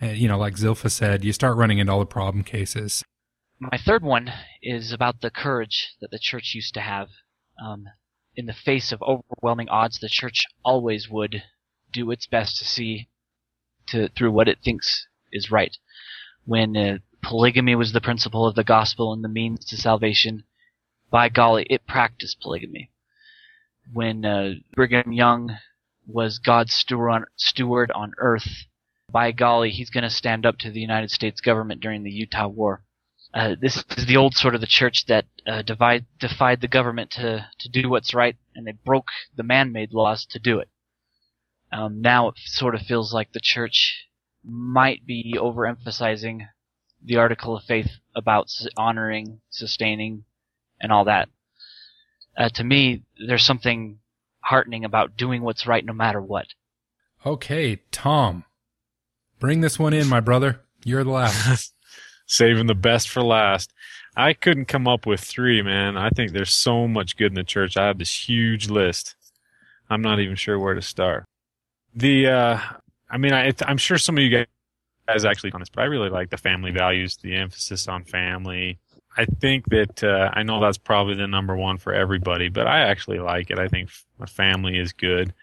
[0.01, 3.03] uh, you know, like Zilpha said, you start running into all the problem cases.
[3.59, 7.07] My third one is about the courage that the church used to have.
[7.63, 7.85] Um,
[8.35, 11.41] in the face of overwhelming odds, the church always would
[11.91, 13.07] do its best to see
[13.87, 15.75] to through what it thinks is right.
[16.45, 20.43] When uh, polygamy was the principle of the gospel and the means to salvation,
[21.09, 22.91] by golly, it practiced polygamy.
[23.91, 25.57] When uh, Brigham Young
[26.05, 28.65] was God's steward on, steward on earth,
[29.11, 32.47] by golly, he's going to stand up to the United States government during the Utah
[32.47, 32.83] War.
[33.33, 37.11] Uh, this is the old sort of the church that uh, divide, defied the government
[37.11, 40.69] to, to do what's right, and they broke the man-made laws to do it.
[41.71, 44.07] Um, now it sort of feels like the church
[44.43, 46.47] might be overemphasizing
[47.03, 50.23] the article of faith about honoring, sustaining,
[50.79, 51.29] and all that.
[52.37, 53.99] Uh, to me, there's something
[54.39, 56.47] heartening about doing what's right no matter what.
[57.25, 58.45] Okay, Tom,
[59.39, 60.61] bring this one in, my brother.
[60.83, 61.73] You're the last.
[62.27, 63.73] saving the best for last.
[64.15, 65.97] I couldn't come up with three, man.
[65.97, 67.77] I think there's so much good in the church.
[67.77, 69.15] I have this huge list.
[69.89, 71.25] I'm not even sure where to start.
[71.95, 72.59] The, uh,
[73.09, 74.45] I mean, I, I'm sure some of you
[75.07, 78.79] guys actually on this, but I really like the family values, the emphasis on family.
[79.17, 82.81] I think that, uh, I know that's probably the number one for everybody, but I
[82.81, 83.57] actually like it.
[83.57, 85.33] I think a family is good.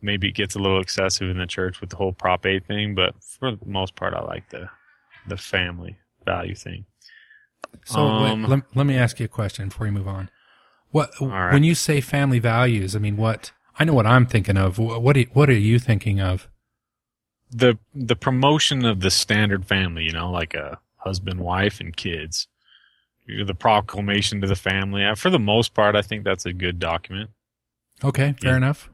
[0.00, 2.94] Maybe it gets a little excessive in the church with the whole Prop 8 thing,
[2.94, 4.68] but for the most part, I like the,
[5.26, 6.86] the family value thing.
[7.84, 10.30] So Um, wait, let, let me ask you a question before you move on.
[10.90, 11.52] What right.
[11.52, 12.94] when you say family values?
[12.94, 14.78] I mean, what I know what I'm thinking of.
[14.78, 16.48] What are, what are you thinking of?
[17.50, 22.48] the the promotion of the standard family, you know, like a husband, wife, and kids.
[23.28, 25.04] The proclamation to the family.
[25.04, 27.30] Uh, For the most part, I think that's a good document.
[28.02, 28.56] Okay, fair Yeah.
[28.56, 28.90] enough.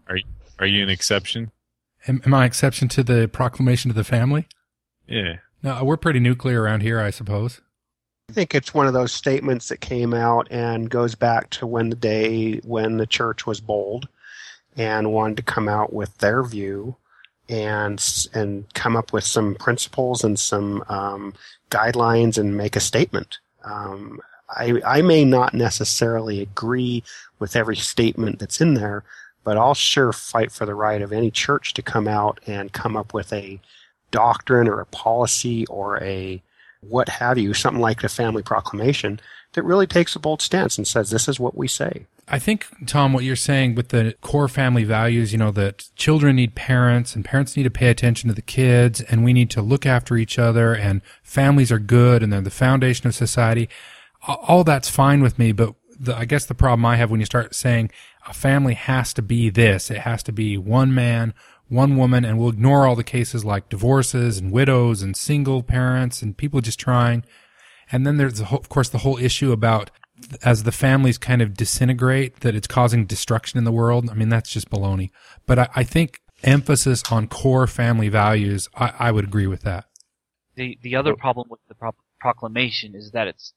[0.58, 1.52] Are you an exception?
[2.06, 4.46] Am, am I exception to the proclamation to the family?
[5.08, 5.36] Yeah.
[5.62, 7.60] No, we're pretty nuclear around here, I suppose.
[8.28, 11.88] I think it's one of those statements that came out and goes back to when
[11.90, 14.06] the day when the church was bold
[14.76, 16.96] and wanted to come out with their view
[17.48, 21.34] and and come up with some principles and some um,
[21.70, 23.38] guidelines and make a statement.
[23.64, 27.02] Um, I I may not necessarily agree
[27.38, 29.04] with every statement that's in there,
[29.44, 32.96] but I'll sure fight for the right of any church to come out and come
[32.96, 33.60] up with a
[34.10, 36.42] doctrine or a policy or a
[36.80, 39.20] what have you, something like the family proclamation
[39.52, 42.06] that really takes a bold stance and says, this is what we say.
[42.32, 46.36] I think, Tom, what you're saying with the core family values, you know, that children
[46.36, 49.62] need parents and parents need to pay attention to the kids and we need to
[49.62, 53.68] look after each other and families are good and they're the foundation of society.
[54.26, 57.26] All that's fine with me, but the, I guess the problem I have when you
[57.26, 57.90] start saying
[58.28, 61.34] a family has to be this, it has to be one man,
[61.70, 66.20] one woman, and we'll ignore all the cases like divorces and widows and single parents
[66.20, 67.24] and people just trying.
[67.90, 69.90] And then there's, the whole, of course, the whole issue about
[70.42, 74.10] as the families kind of disintegrate, that it's causing destruction in the world.
[74.10, 75.10] I mean, that's just baloney.
[75.46, 79.86] But I, I think emphasis on core family values, I, I would agree with that.
[80.56, 83.54] The the other problem with the pro- proclamation is that it's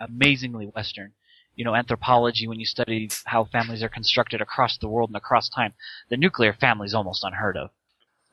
[0.00, 1.12] amazingly Western.
[1.56, 5.48] You know, anthropology, when you study how families are constructed across the world and across
[5.48, 5.72] time,
[6.10, 7.70] the nuclear family is almost unheard of.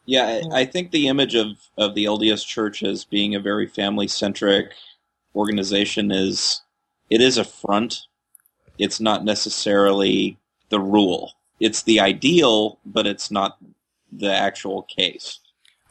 [0.06, 1.48] Yeah, I, I think the image of,
[1.78, 4.74] of the LDS Church as being a very family centric
[5.36, 6.62] organization is
[7.10, 8.02] it is a front.
[8.78, 10.38] It's not necessarily
[10.70, 11.34] the rule.
[11.60, 13.58] It's the ideal, but it's not
[14.12, 15.40] the actual case.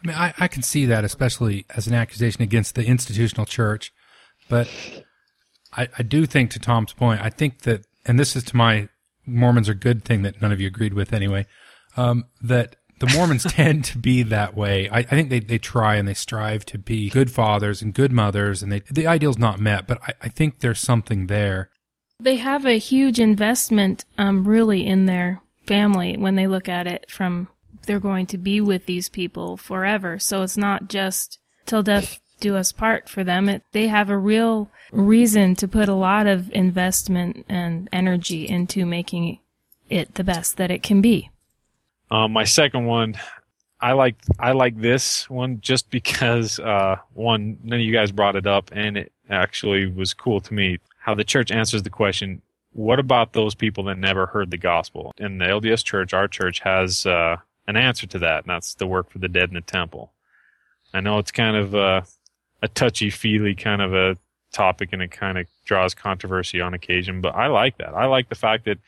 [0.02, 3.92] I mean, I, I can see that, especially as an accusation against the institutional church.
[4.48, 4.68] But
[5.74, 8.88] I, I do think, to Tom's point, I think that, and this is to my
[9.26, 11.46] Mormons are good thing that none of you agreed with anyway,
[11.96, 14.88] um, that the Mormons tend to be that way.
[14.88, 18.12] I, I, think they, they try and they strive to be good fathers and good
[18.12, 21.70] mothers, and they, the ideal's not met, but I, I think there's something there.
[22.20, 27.10] They have a huge investment, um, really in their family when they look at it
[27.10, 27.48] from
[27.86, 30.18] they're going to be with these people forever.
[30.18, 33.48] So it's not just till death do us part for them.
[33.48, 38.86] It, they have a real reason to put a lot of investment and energy into
[38.86, 39.40] making
[39.88, 41.30] it the best that it can be.
[42.10, 43.16] Um, my second one,
[43.80, 48.36] I like I like this one just because uh, one none of you guys brought
[48.36, 52.42] it up, and it actually was cool to me how the church answers the question:
[52.72, 55.12] What about those people that never heard the gospel?
[55.18, 58.86] And the LDS Church, our church, has uh, an answer to that, and that's the
[58.86, 60.12] work for the dead in the temple.
[60.94, 62.04] I know it's kind of a,
[62.60, 64.16] a touchy feely kind of a
[64.52, 67.94] topic and it kind of draws controversy on occasion, but I like that.
[67.94, 68.78] I like the fact that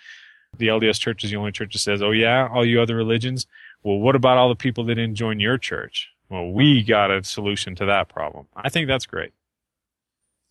[0.57, 3.47] the LDS church is the only church that says, oh yeah, all you other religions,
[3.83, 6.11] well, what about all the people that didn't join your church?
[6.29, 8.47] Well, we got a solution to that problem.
[8.57, 9.33] I think that's great.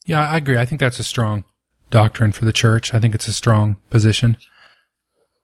[0.05, 0.57] Yeah, I agree.
[0.57, 1.45] I think that's a strong
[1.89, 2.93] doctrine for the church.
[2.93, 4.37] I think it's a strong position.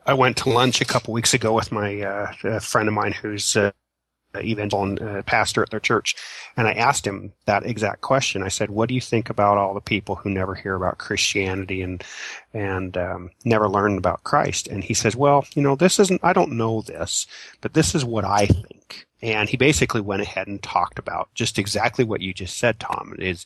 [0.05, 3.55] I went to lunch a couple weeks ago with my uh, friend of mine who's
[3.55, 3.71] uh,
[4.37, 6.15] evangelical uh, pastor at their church,
[6.55, 8.43] and I asked him that exact question.
[8.43, 11.81] I said, "What do you think about all the people who never hear about Christianity
[11.81, 12.03] and
[12.53, 16.23] and um, never learn about Christ?" And he says, "Well, you know, this isn't.
[16.23, 17.25] I don't know this,
[17.61, 21.59] but this is what I think." And he basically went ahead and talked about just
[21.59, 23.15] exactly what you just said, Tom.
[23.19, 23.45] Is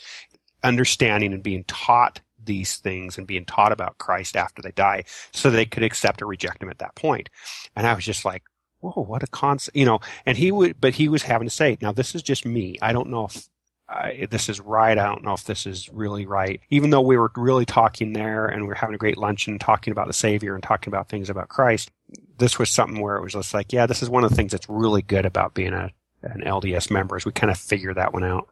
[0.64, 5.50] understanding and being taught these things and being taught about Christ after they die so
[5.50, 7.30] they could accept or reject him at that point.
[7.76, 8.44] And I was just like,
[8.84, 11.78] whoa, what a concept, you know, and he would, but he was having to say,
[11.82, 12.78] now this is just me.
[12.82, 13.48] I don't know if
[13.90, 14.98] I, this is right.
[14.98, 16.62] I don't know if this is really right.
[16.70, 19.92] Even though we were really talking there and we were having a great luncheon talking
[19.92, 21.92] about the Savior and talking about things about Christ,
[22.38, 24.52] this was something where it was just like, yeah, this is one of the things
[24.52, 25.92] that's really good about being a,
[26.24, 28.50] an LDS member is we kind of figure that one out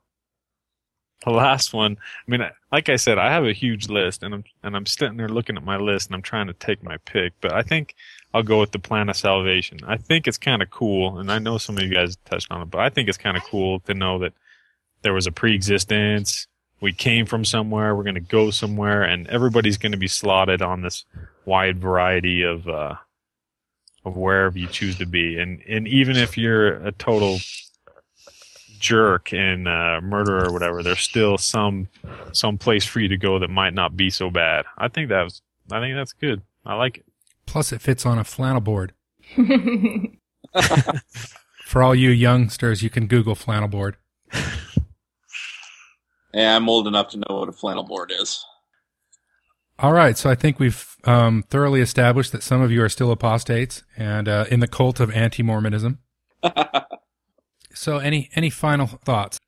[1.24, 1.98] the last one.
[2.28, 5.18] I mean, like I said, I have a huge list, and I'm and I'm sitting
[5.18, 7.34] there looking at my list, and I'm trying to take my pick.
[7.42, 7.96] But I think
[8.34, 9.80] I'll go with the plan of salvation.
[9.86, 12.62] I think it's kind of cool, and I know some of you guys touched on
[12.62, 14.34] it, but I think it's kind of cool to know that
[15.02, 16.48] there was a pre-existence.
[16.80, 17.96] We came from somewhere.
[17.96, 21.06] We're going to go somewhere, and everybody's going to be slotted on this
[21.46, 22.96] wide variety of uh,
[24.06, 25.38] of wherever you choose to be.
[25.38, 27.40] And and even if you're a total
[28.80, 31.90] jerk and uh, murderer or whatever, there's still some
[32.32, 34.66] some place for you to go that might not be so bad.
[34.78, 36.42] I think that was I think that's good.
[36.66, 37.06] I like it.
[37.52, 38.94] Plus, it fits on a flannel board.
[41.66, 43.98] for all you youngsters, you can Google flannel board.
[46.34, 48.42] Yeah, I'm old enough to know what a flannel board is.
[49.80, 53.12] All right, so I think we've um, thoroughly established that some of you are still
[53.12, 56.00] apostates and uh, in the cult of anti-Mormonism.
[57.74, 59.40] So, any any final thoughts?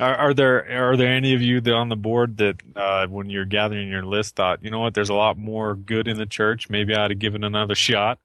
[0.00, 3.30] Are, are, there are there any of you that on the board that uh, when
[3.30, 6.26] you're gathering your list thought, you know what, there's a lot more good in the
[6.26, 6.70] church.
[6.70, 8.18] Maybe I ought to give it another shot.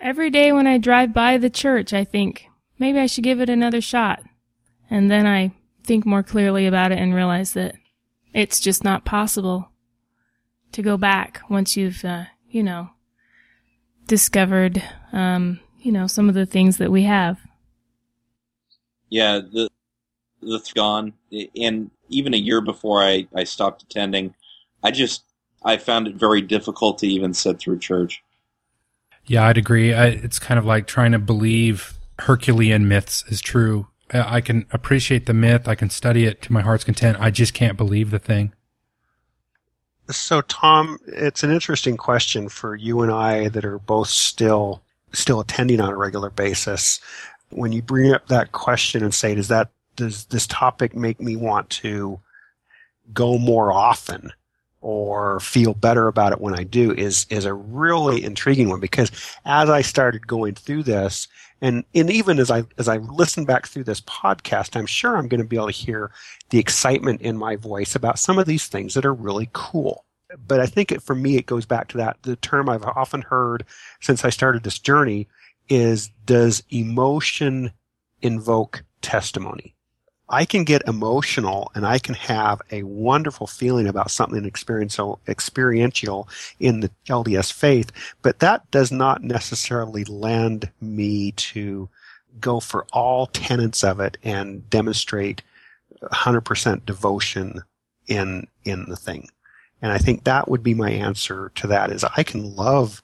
[0.00, 2.46] Every day when I drive by the church, I think
[2.78, 4.24] maybe I should give it another shot,
[4.90, 5.52] and then I
[5.84, 7.76] think more clearly about it and realize that
[8.32, 9.70] it's just not possible
[10.72, 12.90] to go back once you've uh, you know
[14.08, 17.38] discovered um, you know some of the things that we have
[19.14, 19.70] yeah, the
[20.44, 21.12] the gone,
[21.56, 24.34] and even a year before I I stopped attending,
[24.82, 25.24] I just
[25.64, 28.22] I found it very difficult to even sit through church.
[29.26, 29.94] Yeah, I'd agree.
[29.94, 33.88] I, it's kind of like trying to believe Herculean myths is true.
[34.12, 35.66] I, I can appreciate the myth.
[35.66, 37.16] I can study it to my heart's content.
[37.20, 38.52] I just can't believe the thing.
[40.10, 44.82] So, Tom, it's an interesting question for you and I that are both still
[45.12, 47.00] still attending on a regular basis
[47.50, 51.36] when you bring up that question and say, does that, does this topic make me
[51.36, 52.20] want to
[53.12, 54.32] go more often
[54.80, 59.10] or feel better about it when I do is, is a really intriguing one because
[59.44, 61.26] as I started going through this
[61.60, 65.28] and, and even as I, as I listen back through this podcast, I'm sure I'm
[65.28, 66.10] going to be able to hear
[66.50, 70.04] the excitement in my voice about some of these things that are really cool
[70.46, 73.22] but I think it, for me, it goes back to that the term I've often
[73.22, 73.64] heard
[74.00, 75.28] since I started this journey
[75.68, 77.72] is does emotion
[78.22, 79.74] invoke testimony?
[80.28, 86.28] I can get emotional and I can have a wonderful feeling about something experiential, experiential
[86.58, 91.88] in the LDS faith, but that does not necessarily lend me to
[92.40, 95.42] go for all tenets of it and demonstrate
[96.02, 97.60] 100% devotion
[98.06, 99.28] in in the thing.
[99.82, 103.02] And I think that would be my answer to that is I can love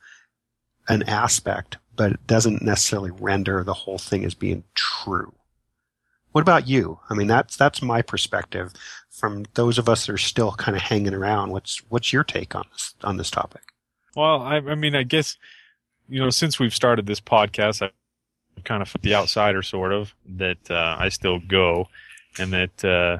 [0.88, 5.32] an aspect, but it doesn't necessarily render the whole thing as being true.
[6.32, 7.00] What about you?
[7.08, 8.72] I mean, that's that's my perspective.
[9.10, 12.54] From those of us that are still kind of hanging around, what's what's your take
[12.54, 13.62] on this on this topic?
[14.14, 15.36] Well, I, I mean, I guess
[16.08, 20.70] you know, since we've started this podcast, I've kind of the outsider, sort of that
[20.70, 21.88] uh, I still go,
[22.38, 23.18] and that uh,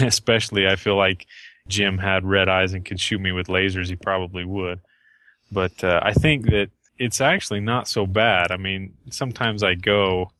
[0.04, 1.26] especially I feel like
[1.68, 4.80] Jim had red eyes and could shoot me with lasers, he probably would.
[5.52, 8.52] But uh, I think that it's actually not so bad.
[8.52, 10.32] I mean, sometimes I go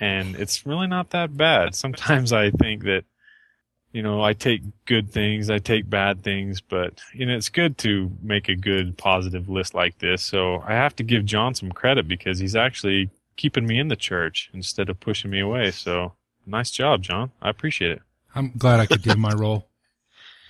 [0.00, 1.74] and it's really not that bad.
[1.74, 3.04] Sometimes I think that,
[3.92, 7.78] you know, I take good things, I take bad things, but, you know, it's good
[7.78, 10.22] to make a good positive list like this.
[10.22, 13.96] So I have to give John some credit because he's actually keeping me in the
[13.96, 15.70] church instead of pushing me away.
[15.70, 16.12] So
[16.46, 17.32] nice job, John.
[17.40, 18.02] I appreciate it.
[18.34, 19.68] I'm glad I could give my role.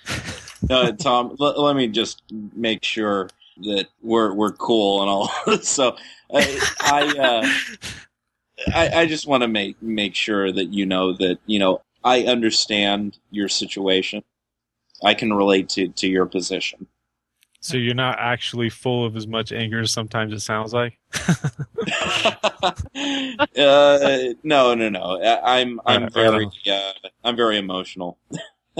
[0.70, 2.22] uh, Tom, l- let me just
[2.55, 3.28] make sure
[3.59, 5.28] that we're we're cool and all.
[5.62, 5.96] so
[6.32, 7.49] I I, uh,
[8.74, 12.24] I, I just want to make make sure that you know that you know I
[12.24, 14.22] understand your situation.
[15.04, 16.86] I can relate to to your position.
[17.61, 20.96] So you're not actually full of as much anger as sometimes it sounds like.
[23.56, 25.20] uh, no, no, no.
[25.20, 26.92] I, I'm I'm Right, very uh,
[27.24, 28.18] I'm very emotional.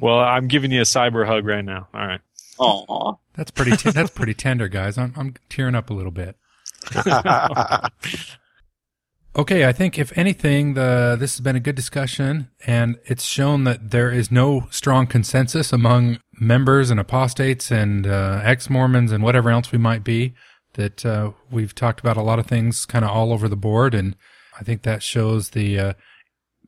[0.00, 1.88] Well, I'm giving you a cyber hug right now.
[1.94, 2.20] All right.
[2.58, 3.14] Aw.
[3.34, 3.76] That's pretty.
[3.76, 4.98] T- that's pretty tender, guys.
[4.98, 6.36] I'm I'm tearing up a little bit.
[9.34, 13.64] Okay, I think if anything, the this has been a good discussion, and it's shown
[13.64, 19.24] that there is no strong consensus among members and apostates and uh, ex Mormons and
[19.24, 20.34] whatever else we might be.
[20.74, 23.94] That uh, we've talked about a lot of things, kind of all over the board,
[23.94, 24.16] and
[24.60, 25.92] I think that shows the uh,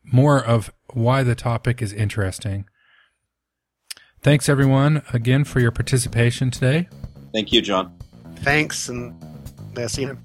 [0.02, 2.64] more of why the topic is interesting.
[4.22, 6.88] Thanks everyone again for your participation today.
[7.34, 7.94] Thank you, John.
[8.36, 9.14] Thanks, and
[9.86, 10.18] see you.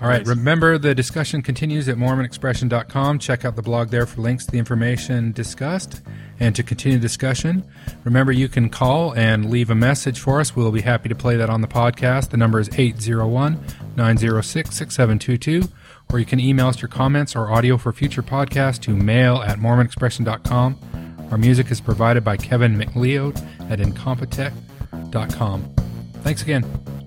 [0.00, 0.18] All right.
[0.18, 0.28] Nice.
[0.28, 3.18] Remember, the discussion continues at MormonExpression.com.
[3.18, 6.02] Check out the blog there for links to the information discussed
[6.38, 7.64] and to continue discussion.
[8.04, 10.54] Remember, you can call and leave a message for us.
[10.54, 12.30] We'll be happy to play that on the podcast.
[12.30, 13.54] The number is 801
[13.96, 15.68] 906 6722.
[16.10, 19.58] Or you can email us your comments or audio for future podcasts to mail at
[19.58, 21.28] MormonExpression.com.
[21.30, 23.36] Our music is provided by Kevin MacLeod
[23.68, 25.74] at Incompetech.com.
[26.22, 26.97] Thanks again.